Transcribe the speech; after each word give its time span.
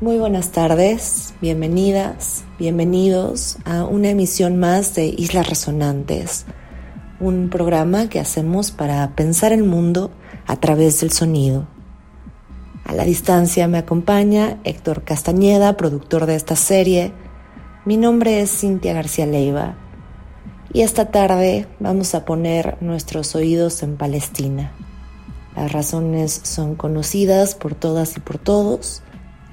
Muy 0.00 0.16
buenas 0.16 0.52
tardes, 0.52 1.34
bienvenidas, 1.40 2.44
bienvenidos 2.56 3.58
a 3.64 3.82
una 3.82 4.10
emisión 4.10 4.56
más 4.56 4.94
de 4.94 5.06
Islas 5.06 5.48
Resonantes, 5.48 6.46
un 7.18 7.50
programa 7.50 8.08
que 8.08 8.20
hacemos 8.20 8.70
para 8.70 9.16
pensar 9.16 9.52
el 9.52 9.64
mundo 9.64 10.12
a 10.46 10.54
través 10.54 11.00
del 11.00 11.10
sonido. 11.10 11.66
A 12.84 12.92
la 12.92 13.02
distancia 13.02 13.66
me 13.66 13.78
acompaña 13.78 14.60
Héctor 14.62 15.02
Castañeda, 15.02 15.76
productor 15.76 16.26
de 16.26 16.36
esta 16.36 16.54
serie. 16.54 17.12
Mi 17.84 17.96
nombre 17.96 18.40
es 18.40 18.52
Cintia 18.52 18.94
García 18.94 19.26
Leiva 19.26 19.74
y 20.72 20.82
esta 20.82 21.10
tarde 21.10 21.66
vamos 21.80 22.14
a 22.14 22.24
poner 22.24 22.76
nuestros 22.80 23.34
oídos 23.34 23.82
en 23.82 23.96
Palestina. 23.96 24.70
Las 25.56 25.72
razones 25.72 26.40
son 26.44 26.76
conocidas 26.76 27.56
por 27.56 27.74
todas 27.74 28.16
y 28.16 28.20
por 28.20 28.38
todos 28.38 29.02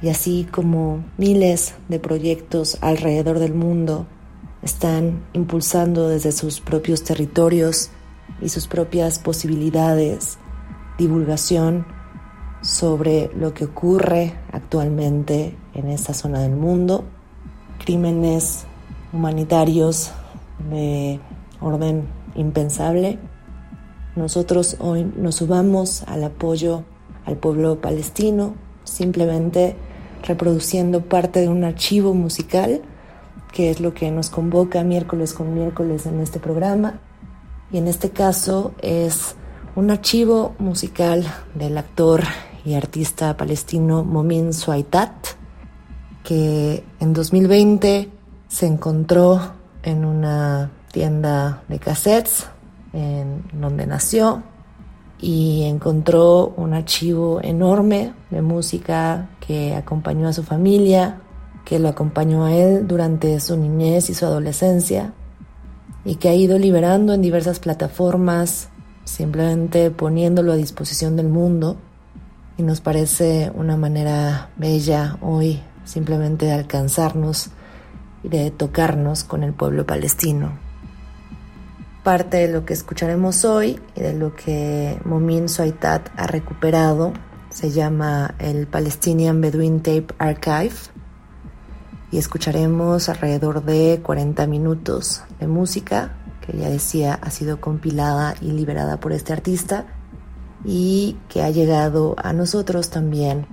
y 0.05 0.09
así 0.09 0.47
como 0.51 1.03
miles 1.17 1.73
de 1.89 1.99
proyectos 1.99 2.77
alrededor 2.81 3.39
del 3.39 3.55
mundo 3.55 4.05
están 4.61 5.25
impulsando 5.34 6.09
desde 6.09 6.31
sus 6.31 6.62
propios 6.62 7.03
territorios 7.03 7.89
y 8.39 8.49
sus 8.49 8.67
propias 8.67 9.17
posibilidades 9.17 10.37
divulgación 10.99 11.87
sobre 12.62 13.31
lo 13.35 13.55
que 13.55 13.65
ocurre 13.65 14.35
actualmente 14.51 15.55
en 15.73 15.89
esta 15.89 16.13
zona 16.13 16.40
del 16.40 16.55
mundo, 16.55 17.05
crímenes 17.84 18.65
humanitarios 19.12 20.12
de 20.69 21.19
orden 21.62 22.03
impensable. 22.35 23.17
Nosotros 24.15 24.77
hoy 24.79 25.12
nos 25.17 25.37
subamos 25.37 26.03
al 26.03 26.23
apoyo 26.25 26.84
al 27.25 27.37
pueblo 27.37 27.81
palestino, 27.81 28.53
simplemente 28.84 29.75
reproduciendo 30.26 31.01
parte 31.01 31.41
de 31.41 31.49
un 31.49 31.63
archivo 31.63 32.13
musical, 32.13 32.81
que 33.54 33.70
es 33.70 33.79
lo 33.79 33.93
que 33.93 34.12
nos 34.12 34.29
convoca 34.29 34.84
miércoles 34.84 35.34
con 35.34 35.54
miércoles 35.54 36.05
en 36.05 36.20
este 36.20 36.40
programa. 36.40 36.99
Y 37.71 37.77
en 37.77 37.87
este 37.87 38.09
caso 38.09 38.73
es 38.81 39.35
un 39.76 39.91
archivo 39.91 40.55
musical 40.59 41.26
del 41.53 41.77
actor 41.77 42.23
y 42.63 42.73
artista 42.73 43.37
palestino 43.37 44.03
Momin 44.03 44.53
Suaitat, 44.53 45.12
que 46.23 46.84
en 46.99 47.13
2020 47.13 48.09
se 48.48 48.65
encontró 48.65 49.40
en 49.84 50.05
una 50.05 50.71
tienda 50.91 51.63
de 51.68 51.79
cassettes 51.79 52.48
en 52.93 53.43
donde 53.53 53.85
nació 53.85 54.41
y 55.20 55.63
encontró 55.63 56.53
un 56.57 56.73
archivo 56.73 57.40
enorme 57.41 58.13
de 58.29 58.41
música 58.41 59.29
que 59.46 59.76
acompañó 59.76 60.27
a 60.27 60.34
su 60.34 60.43
familia, 60.43 61.21
que 61.65 61.79
lo 61.79 61.90
acompañó 61.90 62.46
a 62.46 62.54
él 62.54 62.88
durante 62.88 63.40
su 63.40 63.57
niñez 63.57 64.09
y 64.09 64.13
su 64.13 64.25
adolescencia 64.25 65.13
y 66.06 66.16
que 66.16 66.29
ha 66.29 66.35
ido 66.35 66.59
liberando 66.59 67.13
en 67.13 67.22
diversas 67.22 67.59
plataformas, 67.59 68.69
simplemente 69.03 69.90
poniéndolo 69.92 70.53
a 70.53 70.56
disposición 70.56 71.16
del 71.16 71.28
mundo. 71.28 71.78
Y 72.58 72.64
nos 72.64 72.80
parece 72.80 73.52
una 73.53 73.75
manera 73.75 74.50
bella 74.56 75.18
hoy 75.22 75.62
simplemente 75.84 76.46
de 76.46 76.53
alcanzarnos 76.53 77.50
y 78.24 78.30
de 78.30 78.52
tocarnos 78.52 79.24
con 79.24 79.44
el 79.44 79.53
pueblo 79.53 79.86
palestino. 79.86 80.58
Parte 82.03 82.38
de 82.38 82.48
lo 82.48 82.66
que 82.66 82.74
escucharemos 82.74 83.46
hoy 83.46 83.80
y 83.96 84.02
de 84.02 84.14
lo 84.14 84.36
que 84.36 85.00
Momin 85.06 85.50
Suaitat 85.50 86.09
ha 86.16 86.28
recuperado 86.28 87.14
se 87.56 87.72
llama 87.72 88.36
el 88.38 88.68
Palestinian 88.68 89.40
Bedouin 89.40 89.80
Tape 89.80 90.08
Archive 90.18 90.76
y 92.12 92.18
escucharemos 92.18 93.08
alrededor 93.08 93.64
de 93.64 94.02
40 94.04 94.46
minutos 94.46 95.24
de 95.40 95.48
música 95.48 96.18
que 96.46 96.58
ya 96.58 96.68
decía 96.68 97.18
ha 97.22 97.30
sido 97.32 97.62
compilada 97.62 98.36
y 98.42 98.52
liberada 98.52 99.00
por 99.00 99.14
este 99.14 99.32
artista 99.32 99.86
y 100.66 101.16
que 101.30 101.44
ha 101.44 101.50
llegado 101.50 102.18
a 102.22 102.34
nosotros 102.34 102.90
también 102.90 103.48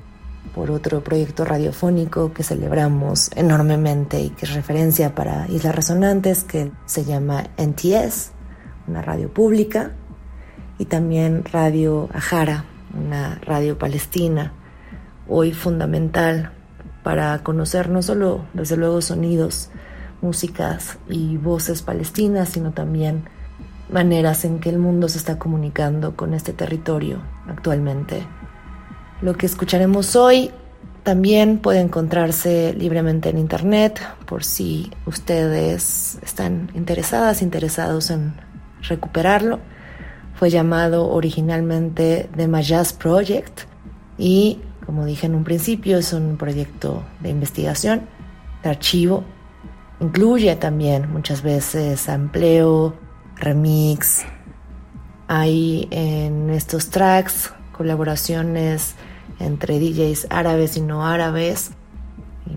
por 0.53 0.73
otro 0.73 1.05
proyecto 1.05 1.45
radiofónico 1.45 2.33
que 2.33 2.43
celebramos 2.43 3.31
enormemente 3.37 4.21
y 4.21 4.31
que 4.31 4.47
es 4.47 4.53
referencia 4.53 5.15
para 5.15 5.47
Islas 5.47 5.77
Resonantes 5.77 6.43
que 6.43 6.73
se 6.87 7.05
llama 7.05 7.45
NTS 7.57 8.33
una 8.89 9.01
radio 9.01 9.33
pública, 9.33 9.93
y 10.79 10.87
también 10.87 11.45
Radio 11.45 12.09
Ajara, 12.13 12.65
una 12.95 13.41
radio 13.45 13.79
palestina, 13.79 14.53
hoy 15.29 15.53
fundamental 15.53 16.53
para 17.03 17.43
conocer 17.43 17.89
no 17.89 18.03
solo, 18.03 18.45
desde 18.55 18.77
luego, 18.77 19.01
sonidos, 19.01 19.71
músicas 20.21 20.99
y 21.09 21.37
voces 21.37 21.83
palestinas, 21.83 22.51
sino 22.51 22.73
también 22.73 23.25
maneras 23.91 24.45
en 24.45 24.61
que 24.61 24.71
el 24.71 24.79
mundo 24.79 25.09
se 25.09 25.19
está 25.19 25.39
comunicando 25.39 26.17
con 26.17 26.35
este 26.35 26.53
territorio 26.53 27.21
actualmente. 27.49 28.27
Lo 29.21 29.35
que 29.35 29.47
escucharemos 29.47 30.17
hoy 30.17 30.51
también 31.03 31.59
puede 31.59 31.81
encontrarse 31.81 32.75
libremente 32.75 33.29
en 33.29 33.39
internet 33.39 34.01
por 34.27 34.45
si 34.45 34.91
ustedes 35.07 36.19
están 36.23 36.71
interesadas, 36.75 37.43
interesados 37.43 38.11
en 38.11 38.35
recuperarlo. 38.83 39.61
Fue 40.43 40.51
llamado 40.51 41.09
originalmente 41.09 42.29
The 42.37 42.49
Majas 42.49 42.93
Project 42.93 43.61
y, 44.19 44.59
como 44.85 45.05
dije 45.05 45.27
en 45.27 45.37
un 45.37 45.45
principio, 45.45 45.99
es 45.99 46.13
un 46.13 46.37
proyecto 46.37 47.05
de 47.21 47.29
investigación, 47.29 48.09
de 48.65 48.71
archivo. 48.71 49.23
Incluye 50.01 50.57
también 50.57 51.13
muchas 51.13 51.43
veces 51.43 52.09
amplio, 52.09 52.97
remix. 53.37 54.25
Hay 55.29 55.87
en 55.93 56.51
estos 56.51 56.91
tracks 56.91 57.53
colaboraciones 57.71 58.97
entre 59.39 59.79
DJs 59.79 60.27
árabes 60.29 60.77
y 60.77 60.81
no 60.81 61.07
árabes 61.07 61.71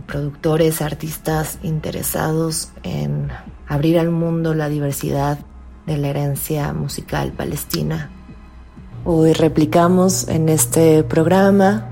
productores, 0.07 0.81
artistas 0.81 1.59
interesados 1.61 2.71
en 2.81 3.29
abrir 3.67 3.99
al 3.99 4.09
mundo 4.09 4.55
la 4.55 4.69
diversidad 4.69 5.37
de 5.85 5.97
la 5.97 6.07
herencia 6.09 6.73
musical 6.73 7.31
palestina. 7.31 8.09
Hoy 9.03 9.33
replicamos 9.33 10.27
en 10.27 10.49
este 10.49 11.03
programa 11.03 11.89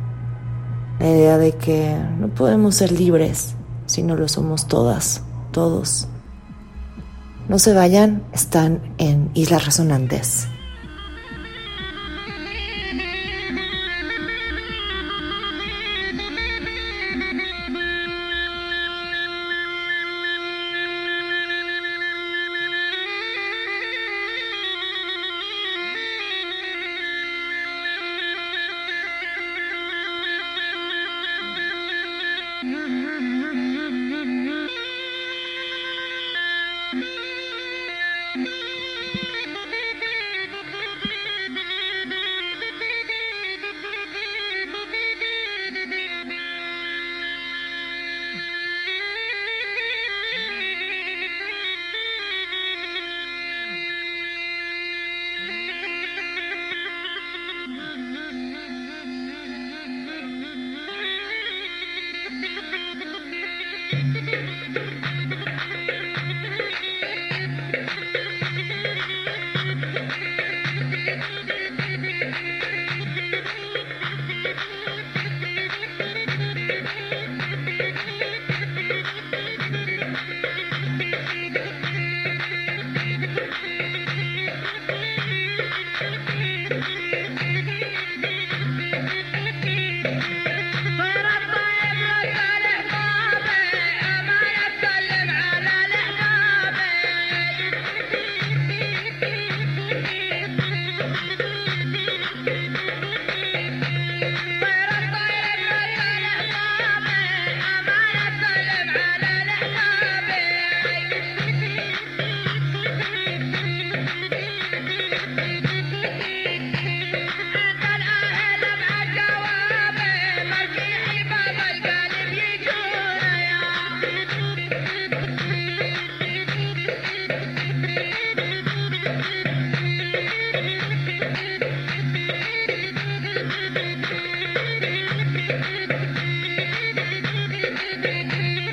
la 0.99 1.09
idea 1.09 1.37
de 1.37 1.53
que 1.53 1.97
no 2.19 2.27
podemos 2.29 2.75
ser 2.75 2.91
libres 2.91 3.55
si 3.85 4.01
no 4.03 4.15
lo 4.15 4.27
somos 4.27 4.67
todas, 4.67 5.21
todos. 5.51 6.07
No 7.47 7.59
se 7.59 7.73
vayan, 7.73 8.23
están 8.31 8.81
en 8.97 9.29
Islas 9.33 9.65
Resonantes. 9.65 10.47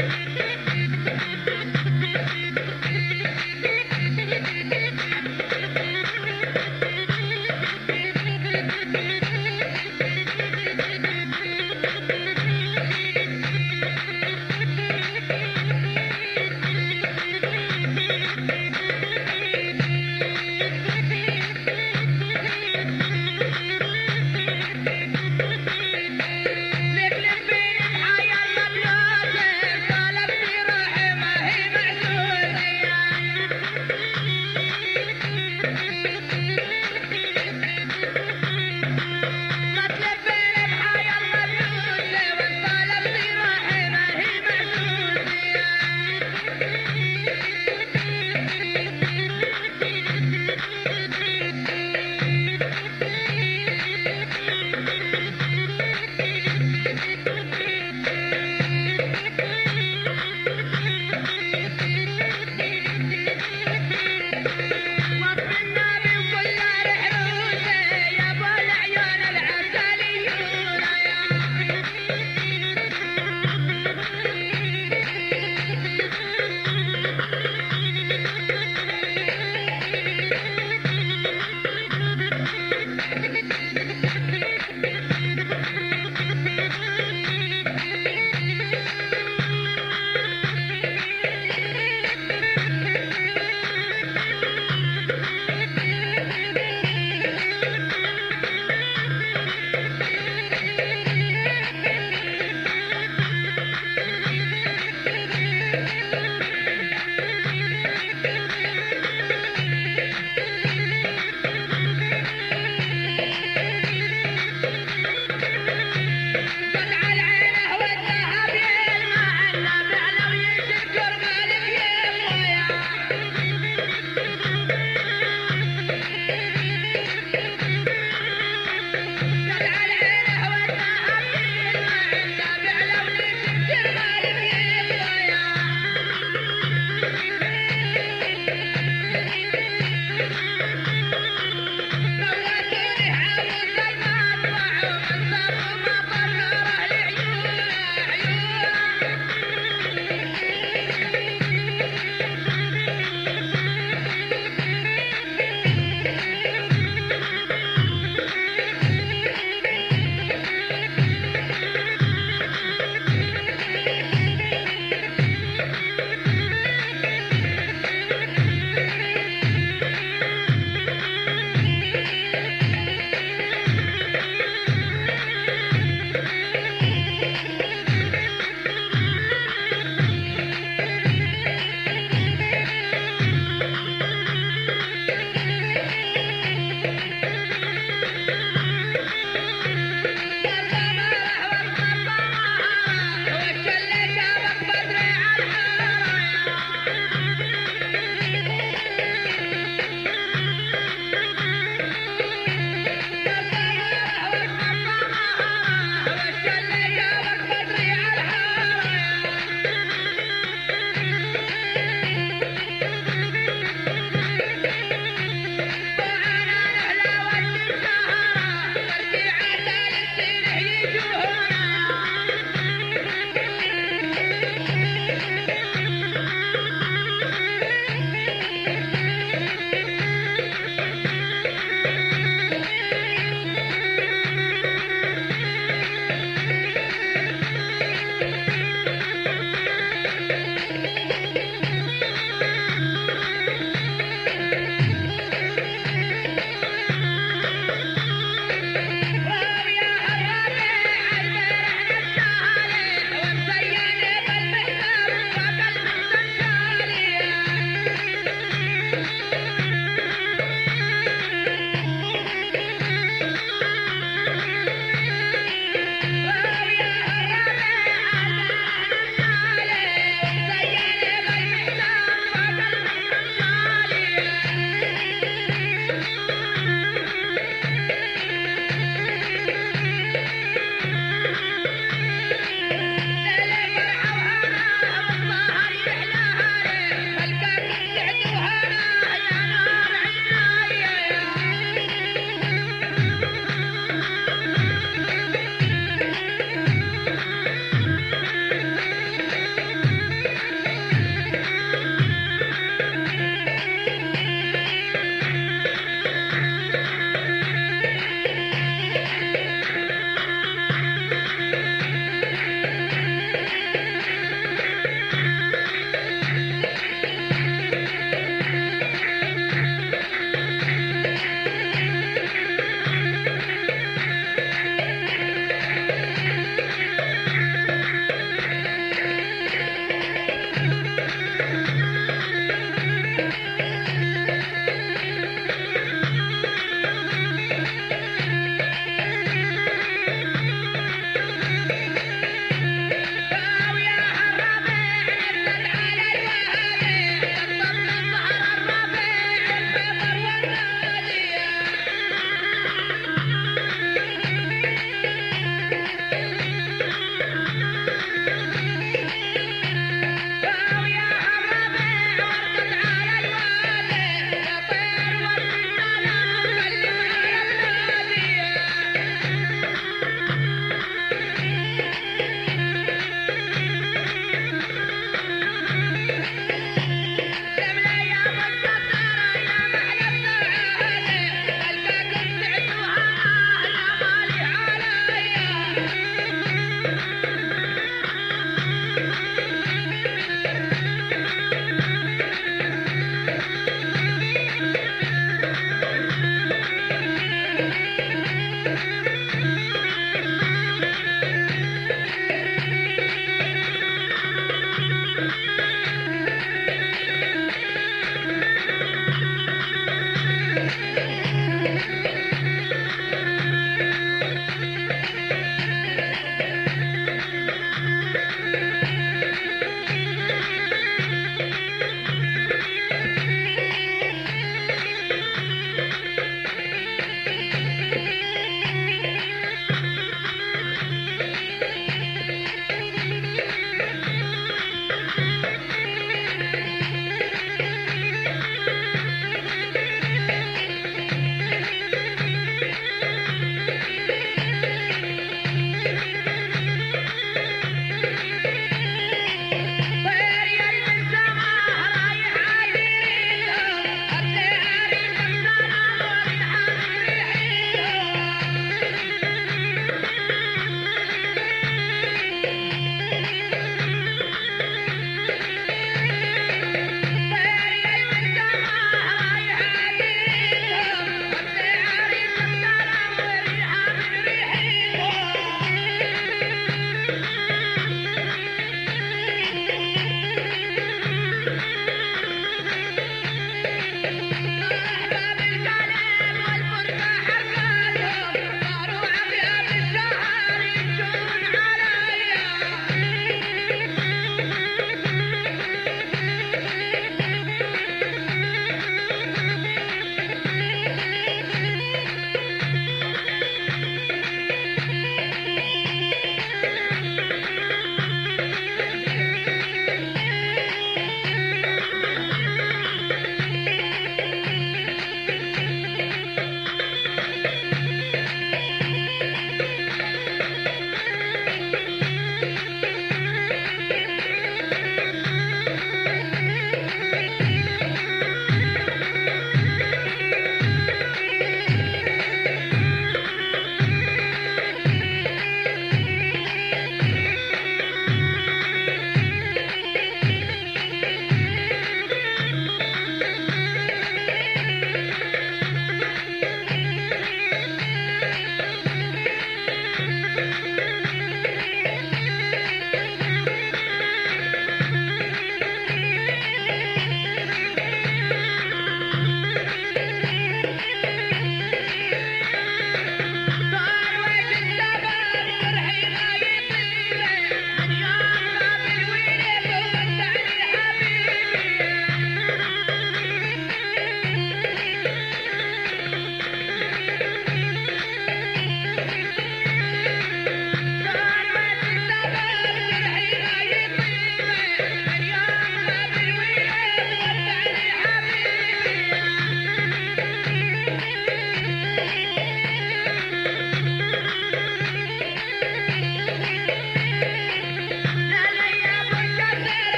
Thank 0.00 0.38
you. 0.40 0.49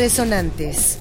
Resonantes. 0.00 0.98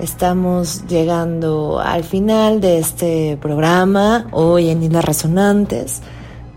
Estamos 0.00 0.86
llegando 0.86 1.80
al 1.80 2.02
final 2.02 2.62
de 2.62 2.78
este 2.78 3.36
programa, 3.36 4.26
hoy 4.30 4.70
en 4.70 4.82
Islas 4.82 5.04
Resonantes, 5.04 6.00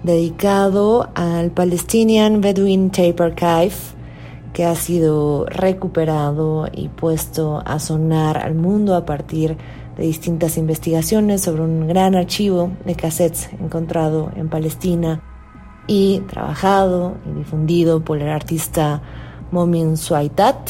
dedicado 0.04 1.10
al 1.16 1.52
Palestinian 1.52 2.40
Bedouin 2.40 2.92
Tape 2.92 3.22
Archive, 3.22 3.76
que 4.54 4.64
ha 4.64 4.76
sido 4.76 5.46
recuperado 5.48 6.70
y 6.72 6.88
puesto 6.88 7.62
a 7.66 7.80
sonar 7.80 8.38
al 8.38 8.56
mundo 8.56 8.96
a 8.96 9.06
partir 9.06 9.58
de 9.98 10.04
distintas 10.04 10.58
investigaciones 10.58 11.42
sobre 11.42 11.64
un 11.64 11.88
gran 11.90 12.16
archivo 12.16 12.72
de 12.86 12.96
cassettes 12.96 13.50
encontrado 13.60 14.32
en 14.38 14.48
Palestina 14.48 15.22
y 15.88 16.20
trabajado 16.22 17.18
y 17.26 17.38
difundido 17.38 18.04
por 18.04 18.22
el 18.22 18.30
artista 18.30 19.02
Momin 19.52 19.98
Suaitat 19.98 20.70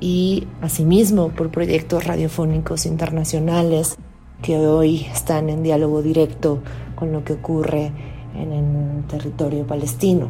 y 0.00 0.46
asimismo 0.60 1.30
por 1.30 1.50
proyectos 1.50 2.04
radiofónicos 2.04 2.86
internacionales 2.86 3.96
que 4.42 4.58
hoy 4.58 5.06
están 5.12 5.48
en 5.48 5.62
diálogo 5.62 6.02
directo 6.02 6.60
con 6.94 7.12
lo 7.12 7.24
que 7.24 7.34
ocurre 7.34 7.92
en 8.34 8.52
el 8.52 9.04
territorio 9.06 9.66
palestino. 9.66 10.28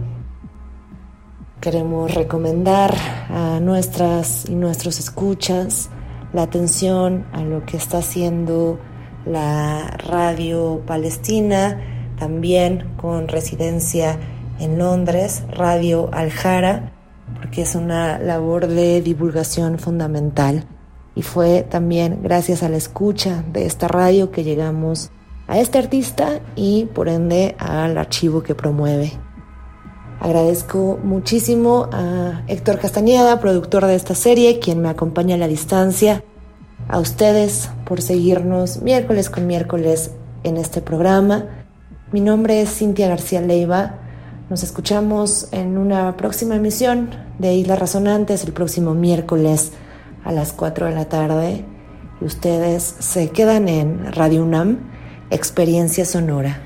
Queremos 1.60 2.14
recomendar 2.14 2.94
a 3.28 3.58
nuestras 3.60 4.48
y 4.48 4.54
nuestros 4.54 5.00
escuchas 5.00 5.90
la 6.32 6.42
atención 6.42 7.26
a 7.32 7.42
lo 7.42 7.64
que 7.64 7.76
está 7.76 7.98
haciendo 7.98 8.78
la 9.24 9.88
radio 10.06 10.82
palestina 10.86 11.95
también 12.18 12.94
con 12.96 13.28
residencia 13.28 14.18
en 14.58 14.78
Londres, 14.78 15.44
Radio 15.50 16.08
Aljara, 16.12 16.92
porque 17.34 17.62
es 17.62 17.74
una 17.74 18.18
labor 18.18 18.66
de 18.66 19.00
divulgación 19.02 19.78
fundamental. 19.78 20.66
Y 21.14 21.22
fue 21.22 21.62
también 21.62 22.20
gracias 22.22 22.62
a 22.62 22.68
la 22.68 22.76
escucha 22.76 23.44
de 23.52 23.66
esta 23.66 23.88
radio 23.88 24.30
que 24.30 24.44
llegamos 24.44 25.10
a 25.46 25.58
este 25.58 25.78
artista 25.78 26.40
y 26.56 26.86
por 26.86 27.08
ende 27.08 27.56
al 27.58 27.96
archivo 27.98 28.42
que 28.42 28.54
promueve. 28.54 29.12
Agradezco 30.20 30.98
muchísimo 31.02 31.88
a 31.92 32.42
Héctor 32.48 32.78
Castañeda, 32.78 33.38
productor 33.40 33.86
de 33.86 33.94
esta 33.94 34.14
serie, 34.14 34.58
quien 34.58 34.80
me 34.80 34.88
acompaña 34.88 35.36
a 35.36 35.38
la 35.38 35.48
distancia. 35.48 36.24
A 36.88 36.98
ustedes 36.98 37.70
por 37.84 38.00
seguirnos 38.00 38.82
miércoles 38.82 39.30
con 39.30 39.46
miércoles 39.46 40.12
en 40.42 40.56
este 40.56 40.80
programa 40.80 41.65
mi 42.12 42.20
nombre 42.20 42.60
es 42.60 42.70
Cintia 42.70 43.08
García 43.08 43.40
Leiva. 43.40 43.96
Nos 44.48 44.62
escuchamos 44.62 45.48
en 45.50 45.76
una 45.76 46.16
próxima 46.16 46.56
emisión 46.56 47.10
de 47.38 47.54
Islas 47.54 47.78
Razonantes 47.78 48.44
el 48.44 48.52
próximo 48.52 48.94
miércoles 48.94 49.72
a 50.24 50.32
las 50.32 50.52
4 50.52 50.86
de 50.86 50.94
la 50.94 51.06
tarde. 51.06 51.64
Y 52.20 52.24
ustedes 52.24 52.94
se 53.00 53.30
quedan 53.30 53.68
en 53.68 54.12
Radio 54.12 54.44
UNAM 54.44 54.78
Experiencia 55.30 56.04
Sonora. 56.04 56.65